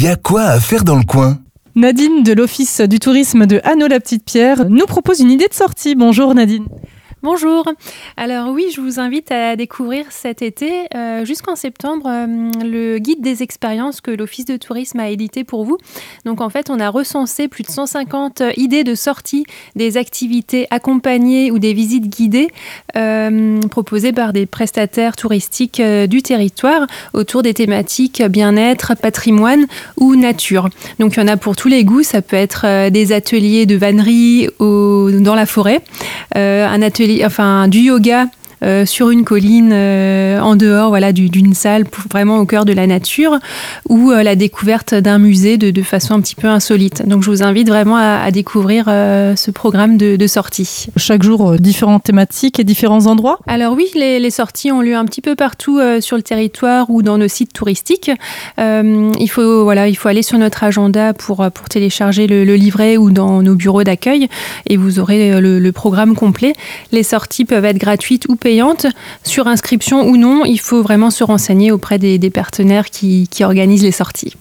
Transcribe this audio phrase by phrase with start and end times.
[0.00, 1.40] Il y a quoi à faire dans le coin
[1.74, 5.96] Nadine de l'Office du tourisme de Hanau-la-Petite-Pierre nous propose une idée de sortie.
[5.96, 6.66] Bonjour Nadine.
[7.20, 7.64] Bonjour.
[8.16, 13.20] Alors oui, je vous invite à découvrir cet été, euh, jusqu'en septembre, euh, le guide
[13.22, 15.78] des expériences que l'Office de tourisme a édité pour vous.
[16.24, 21.50] Donc en fait, on a recensé plus de 150 idées de sortie des activités accompagnées
[21.50, 22.50] ou des visites guidées
[22.94, 30.68] euh, proposées par des prestataires touristiques du territoire autour des thématiques bien-être, patrimoine ou nature.
[31.00, 32.04] Donc il y en a pour tous les goûts.
[32.04, 35.82] Ça peut être des ateliers de vannerie dans la forêt,
[36.36, 38.26] un atelier enfin du yoga
[38.62, 42.86] euh, sur une colline euh, en dehors voilà, d'une salle vraiment au cœur de la
[42.86, 43.38] nature
[43.88, 47.06] ou euh, la découverte d'un musée de, façon un petit peu insolite.
[47.06, 50.88] Donc je vous invite vraiment à, découvrir ce programme de, sortie.
[50.96, 53.38] Chaque jour, différentes thématiques et différents endroits?
[53.46, 57.16] Alors oui, les, sorties ont lieu un petit peu partout sur le territoire ou dans
[57.16, 58.10] nos sites touristiques.
[58.58, 63.10] il, faut, voilà, il faut aller sur notre agenda pour, pour télécharger le, livret ou
[63.10, 64.28] dans nos bureaux d'accueil
[64.66, 66.52] et vous aurez le, le programme complet.
[66.92, 68.47] Les sorties peuvent être gratuites ou payantes
[69.24, 73.92] sur inscription ou non, il faut vraiment se renseigner auprès des, partenaires qui organisent les
[73.92, 74.34] sorties.